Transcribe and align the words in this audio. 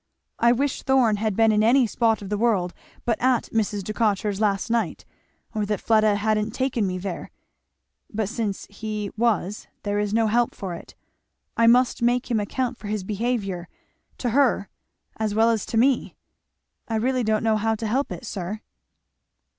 I 0.39 0.51
wish 0.51 0.81
Thorn 0.81 1.17
had 1.17 1.35
been 1.35 1.51
in 1.51 1.61
any 1.61 1.85
spot 1.85 2.23
of 2.23 2.29
the 2.29 2.37
world 2.39 2.73
but 3.05 3.21
at 3.21 3.49
Mrs. 3.53 3.83
Decatur's 3.83 4.39
last 4.41 4.71
night, 4.71 5.05
or 5.53 5.63
that 5.67 5.79
Fleda 5.79 6.15
hadn't 6.15 6.55
taken 6.55 6.87
me 6.87 6.97
there; 6.97 7.29
but 8.11 8.27
since 8.27 8.65
he 8.71 9.11
was, 9.15 9.67
there 9.83 9.99
is 9.99 10.11
no 10.11 10.25
help 10.25 10.55
for 10.55 10.73
it, 10.73 10.95
I 11.55 11.67
must 11.67 12.01
make 12.01 12.31
him 12.31 12.39
account 12.39 12.77
for 12.79 12.87
his 12.87 13.03
behaviour, 13.03 13.67
to 14.17 14.31
her 14.31 14.69
as 15.17 15.35
well 15.35 15.51
as 15.51 15.67
to 15.67 15.77
me. 15.77 16.15
I 16.87 16.95
really 16.95 17.21
don't 17.23 17.43
know 17.43 17.57
how 17.57 17.75
to 17.75 17.85
help 17.85 18.11
it, 18.11 18.25
sir." 18.25 18.61